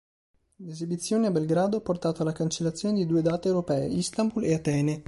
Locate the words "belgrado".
1.31-1.77